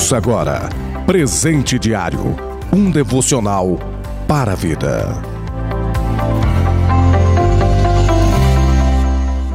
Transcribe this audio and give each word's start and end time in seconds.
Ouça 0.00 0.16
agora 0.16 0.70
Presente 1.04 1.78
Diário 1.78 2.34
um 2.72 2.90
devocional 2.90 3.78
para 4.26 4.52
a 4.52 4.54
vida. 4.54 5.22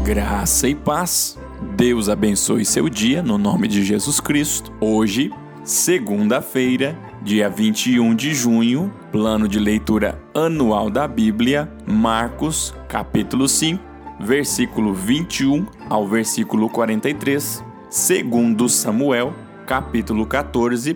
Graça 0.04 0.68
e 0.68 0.75
paz. 0.75 1.36
Deus 1.75 2.09
abençoe 2.09 2.63
seu 2.63 2.88
dia 2.88 3.23
no 3.23 3.39
nome 3.39 3.68
de 3.68 3.84
Jesus 3.84 4.20
Cristo. 4.20 4.71
Hoje, 4.79 5.34
segunda-feira, 5.63 6.96
dia 7.23 7.50
21 7.50 8.14
de 8.14 8.36
junho, 8.36 8.93
plano 9.12 9.48
de 9.48 9.57
leitura 9.57 10.21
anual 10.32 10.91
da 10.91 11.07
Bíblia, 11.07 11.68
Marcos, 11.88 12.71
capítulo 12.88 13.50
5, 13.50 13.84
versículo 14.20 14.93
21 14.93 15.65
ao 15.89 16.07
versículo 16.07 16.69
43, 16.69 17.64
segundo 17.89 18.69
Samuel, 18.69 19.33
capítulo 19.65 20.28
14, 20.28 20.96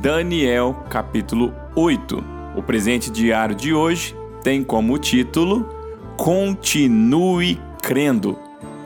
Daniel, 0.00 0.84
capítulo 0.90 1.54
8. 1.76 2.24
O 2.56 2.62
presente 2.62 3.10
diário 3.10 3.54
de 3.54 3.72
hoje 3.72 4.16
tem 4.42 4.64
como 4.64 4.98
título 4.98 5.68
Continue 6.16 7.60
crendo. 7.80 8.36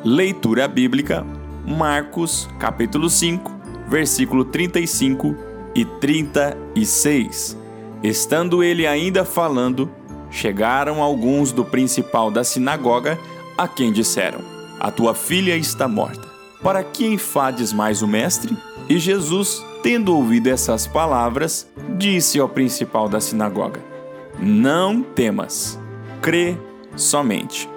Leitura 0.05 0.69
bíblica, 0.69 1.25
Marcos, 1.67 2.49
capítulo 2.59 3.09
5, 3.09 3.51
versículo 3.89 4.45
35 4.45 5.35
e 5.75 5.85
36. 5.85 7.57
Estando 8.03 8.63
ele 8.63 8.87
ainda 8.87 9.25
falando, 9.25 9.91
chegaram 10.31 11.03
alguns 11.03 11.53
do 11.53 11.65
principal 11.65 12.31
da 12.31 12.45
sinagoga, 12.45 13.19
a 13.57 13.67
quem 13.67 13.93
disseram: 13.93 14.41
A 14.79 14.91
tua 14.91 15.15
filha 15.15 15.57
está 15.57 15.89
morta. 15.89 16.29
Para 16.63 16.85
que 16.85 17.07
enfades 17.07 17.73
mais 17.73 18.03
o 18.03 18.07
mestre? 18.07 18.57
E 18.89 18.99
Jesus, 18.99 19.65
tendo 19.83 20.15
ouvido 20.15 20.49
essas 20.49 20.87
palavras, 20.87 21.67
disse 21.97 22.39
ao 22.39 22.49
principal 22.49 23.09
da 23.09 23.21
sinagoga: 23.21 23.81
Não 24.39 25.03
temas, 25.03 25.79
crê 26.21 26.57
somente. 26.97 27.69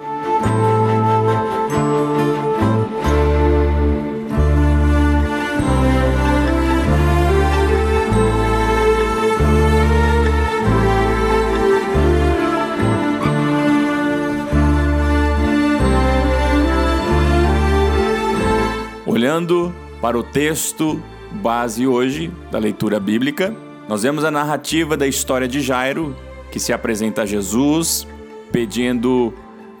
Olhando 19.06 19.74
para 20.00 20.18
o 20.18 20.22
texto 20.22 21.02
base 21.32 21.86
hoje 21.86 22.30
da 22.50 22.58
leitura 22.58 23.00
bíblica, 23.00 23.54
nós 23.88 24.02
vemos 24.02 24.24
a 24.24 24.30
narrativa 24.30 24.96
da 24.96 25.06
história 25.06 25.46
de 25.46 25.60
Jairo, 25.60 26.16
que 26.50 26.58
se 26.58 26.72
apresenta 26.72 27.22
a 27.22 27.26
Jesus, 27.26 28.06
pedindo 28.50 29.32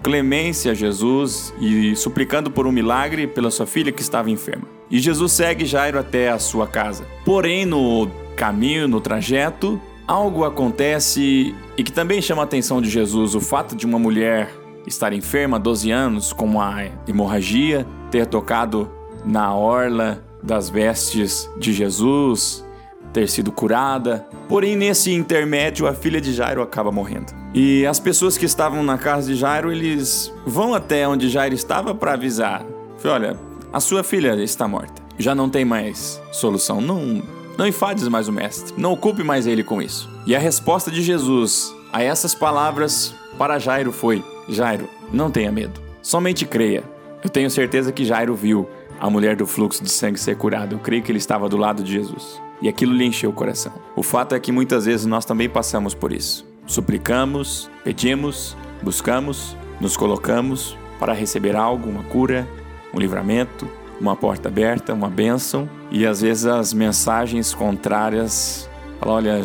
clemência 0.02 0.72
a 0.72 0.74
Jesus 0.74 1.52
e 1.60 1.96
suplicando 1.96 2.50
por 2.50 2.66
um 2.66 2.72
milagre 2.72 3.26
pela 3.26 3.50
sua 3.50 3.66
filha 3.66 3.90
que 3.90 4.02
estava 4.02 4.30
enferma. 4.30 4.64
E 4.90 5.00
Jesus 5.00 5.32
segue 5.32 5.64
Jairo 5.64 5.98
até 5.98 6.30
a 6.30 6.38
sua 6.38 6.66
casa. 6.66 7.04
Porém, 7.24 7.66
no 7.66 8.08
caminho, 8.36 8.86
no 8.86 9.00
trajeto, 9.00 9.80
algo 10.06 10.44
acontece 10.44 11.54
e 11.76 11.82
que 11.82 11.90
também 11.90 12.22
chama 12.22 12.42
a 12.42 12.44
atenção 12.44 12.80
de 12.80 12.88
Jesus: 12.88 13.34
o 13.34 13.40
fato 13.40 13.74
de 13.74 13.84
uma 13.84 13.98
mulher 13.98 14.48
estar 14.86 15.12
enferma 15.12 15.56
há 15.56 15.60
12 15.60 15.90
anos 15.90 16.32
com 16.32 16.44
uma 16.44 16.84
hemorragia, 17.08 17.84
ter 18.10 18.26
tocado 18.26 18.88
na 19.26 19.54
orla 19.54 20.22
das 20.42 20.70
vestes 20.70 21.50
de 21.58 21.72
Jesus, 21.72 22.64
ter 23.12 23.28
sido 23.28 23.50
curada. 23.50 24.24
Porém, 24.48 24.76
nesse 24.76 25.12
intermédio, 25.12 25.86
a 25.86 25.92
filha 25.92 26.20
de 26.20 26.32
Jairo 26.32 26.62
acaba 26.62 26.92
morrendo. 26.92 27.32
E 27.52 27.84
as 27.86 27.98
pessoas 27.98 28.38
que 28.38 28.44
estavam 28.44 28.82
na 28.82 28.96
casa 28.96 29.32
de 29.32 29.38
Jairo, 29.38 29.72
eles 29.72 30.32
vão 30.46 30.74
até 30.74 31.06
onde 31.08 31.28
Jairo 31.28 31.54
estava 31.54 31.94
para 31.94 32.12
avisar. 32.12 32.64
Olha, 33.04 33.36
a 33.72 33.80
sua 33.80 34.02
filha 34.02 34.34
está 34.42 34.68
morta. 34.68 35.02
Já 35.18 35.34
não 35.34 35.48
tem 35.48 35.64
mais 35.64 36.20
solução. 36.30 36.80
Não, 36.80 37.22
não 37.56 37.66
enfades 37.66 38.06
mais 38.08 38.28
o 38.28 38.32
mestre. 38.32 38.74
Não 38.76 38.92
ocupe 38.92 39.24
mais 39.24 39.46
ele 39.46 39.64
com 39.64 39.80
isso. 39.80 40.08
E 40.26 40.36
a 40.36 40.38
resposta 40.38 40.90
de 40.90 41.02
Jesus 41.02 41.74
a 41.92 42.02
essas 42.02 42.34
palavras 42.34 43.14
para 43.38 43.58
Jairo 43.58 43.92
foi: 43.92 44.22
Jairo, 44.48 44.88
não 45.12 45.30
tenha 45.30 45.50
medo. 45.50 45.80
Somente 46.02 46.44
creia. 46.44 46.84
Eu 47.24 47.30
tenho 47.30 47.50
certeza 47.50 47.90
que 47.90 48.04
Jairo 48.04 48.34
viu 48.34 48.68
a 49.00 49.10
mulher 49.10 49.36
do 49.36 49.46
fluxo 49.46 49.82
de 49.82 49.90
sangue 49.90 50.18
ser 50.18 50.36
curada. 50.36 50.74
Eu 50.74 50.78
creio 50.78 51.02
que 51.02 51.10
ele 51.10 51.18
estava 51.18 51.48
do 51.48 51.56
lado 51.56 51.82
de 51.82 51.92
Jesus. 51.92 52.40
E 52.60 52.68
aquilo 52.68 52.92
lhe 52.92 53.04
encheu 53.04 53.30
o 53.30 53.32
coração. 53.32 53.72
O 53.94 54.02
fato 54.02 54.34
é 54.34 54.40
que 54.40 54.50
muitas 54.50 54.86
vezes 54.86 55.04
nós 55.06 55.24
também 55.24 55.48
passamos 55.48 55.94
por 55.94 56.12
isso. 56.12 56.46
Suplicamos, 56.66 57.70
pedimos, 57.84 58.56
buscamos, 58.82 59.56
nos 59.80 59.96
colocamos 59.96 60.76
para 60.98 61.12
receber 61.12 61.54
algo, 61.54 61.88
uma 61.88 62.02
cura, 62.04 62.48
um 62.94 62.98
livramento, 62.98 63.68
uma 64.00 64.16
porta 64.16 64.48
aberta, 64.48 64.94
uma 64.94 65.10
bênção. 65.10 65.68
E 65.90 66.06
às 66.06 66.22
vezes 66.22 66.46
as 66.46 66.72
mensagens 66.72 67.54
contrárias 67.54 68.68
falam: 68.98 69.16
olha, 69.16 69.44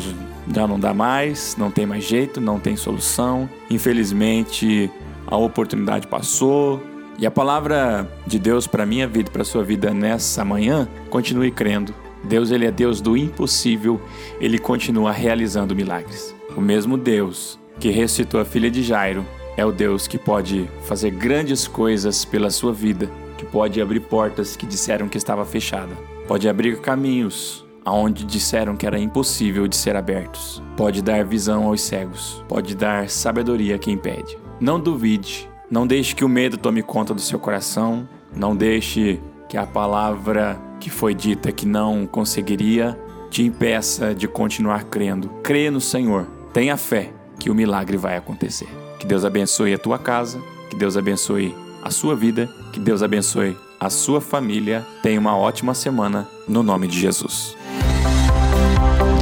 já 0.53 0.68
não 0.68 0.79
dá 0.79 0.94
mais, 0.94 1.56
não 1.57 1.69
tem 1.69 1.85
mais 1.85 2.03
jeito, 2.03 2.39
não 2.39 2.59
tem 2.59 2.75
solução. 2.75 3.50
Infelizmente 3.69 4.89
a 5.28 5.38
oportunidade 5.38 6.07
passou, 6.07 6.81
e 7.18 7.26
a 7.26 7.32
palavra 7.32 8.10
de 8.26 8.40
Deus 8.40 8.68
para 8.68 8.86
minha 8.86 9.08
vida 9.08 9.30
e 9.30 9.32
para 9.32 9.44
sua 9.44 9.64
vida 9.64 9.94
nessa 9.94 10.44
manhã, 10.44 10.88
continue 11.10 11.52
crendo. 11.52 11.94
Deus 12.24 12.52
ele 12.52 12.66
é 12.66 12.72
Deus 12.72 13.02
do 13.02 13.18
impossível, 13.18 14.00
ele 14.40 14.58
continua 14.58 15.12
realizando 15.12 15.76
milagres. 15.76 16.36
O 16.56 16.62
mesmo 16.62 16.98
Deus 16.98 17.60
que 17.80 17.90
ressuscitou 17.90 18.40
a 18.40 18.46
filha 18.46 18.70
de 18.70 18.84
Jairo 18.84 19.26
é 19.58 19.66
o 19.66 19.72
Deus 19.72 20.08
que 20.08 20.18
pode 20.18 20.70
fazer 20.84 21.12
grandes 21.12 21.68
coisas 21.68 22.24
pela 22.24 22.50
sua 22.50 22.72
vida, 22.72 23.10
que 23.38 23.46
pode 23.46 23.82
abrir 23.82 24.02
portas 24.02 24.56
que 24.56 24.66
disseram 24.66 25.10
que 25.10 25.18
estava 25.18 25.44
fechada, 25.46 25.94
pode 26.28 26.48
abrir 26.48 26.80
caminhos 26.80 27.66
aonde 27.84 28.24
disseram 28.24 28.76
que 28.76 28.86
era 28.86 29.00
impossível 29.00 29.68
de 29.68 29.76
ser 29.76 29.96
abertos, 29.96 30.62
pode 30.78 31.02
dar 31.02 31.26
visão 31.26 31.66
aos 31.66 31.82
cegos, 31.82 32.44
pode 32.48 32.76
dar 32.76 33.10
sabedoria 33.10 33.76
a 33.76 33.80
quem 33.80 33.98
pede. 33.98 34.38
Não 34.60 34.80
duvide 34.80 35.50
não 35.72 35.88
deixe 35.88 36.14
que 36.14 36.26
o 36.26 36.28
medo 36.28 36.58
tome 36.58 36.84
conta 36.84 37.14
do 37.14 37.22
seu 37.22 37.40
coração. 37.40 38.06
Não 38.36 38.54
deixe 38.54 39.22
que 39.48 39.56
a 39.56 39.66
palavra 39.66 40.59
que 40.82 40.90
foi 40.90 41.16
dita 41.16 41.50
que 41.50 41.66
não 41.66 42.06
conseguiria 42.06 43.00
te 43.30 43.44
impeça 43.44 44.14
de 44.14 44.28
continuar 44.28 44.84
crendo. 44.84 45.30
Crê 45.42 45.72
no 45.72 45.80
Senhor. 45.80 46.28
Tenha 46.52 46.76
fé 46.76 47.14
que 47.40 47.50
o 47.50 47.56
milagre 47.56 47.96
vai 47.96 48.18
acontecer. 48.18 48.68
Que 49.00 49.06
Deus 49.08 49.24
abençoe 49.24 49.74
a 49.74 49.78
tua 49.78 49.98
casa. 49.98 50.42
Que 50.70 50.76
Deus 50.76 50.98
abençoe 50.98 51.56
a 51.81 51.90
sua 51.90 52.18
vida. 52.18 52.50
Que 52.74 52.80
Deus 52.80 53.02
abençoe 53.02 53.56
a 53.80 53.90
sua 53.90 54.20
família. 54.20 54.86
Tenha 55.02 55.22
uma 55.22 55.38
ótima 55.38 55.74
semana 55.74 56.28
no 56.50 56.62
nome 56.62 56.86
de 56.86 57.00
Jesus. 57.00 57.56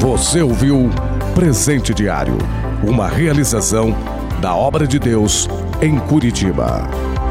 Você 0.01 0.41
ouviu 0.41 0.89
Presente 1.35 1.93
Diário, 1.93 2.37
uma 2.83 3.07
realização 3.07 3.95
da 4.41 4.55
obra 4.55 4.87
de 4.87 4.97
Deus 4.97 5.47
em 5.81 5.97
Curitiba. 5.97 7.28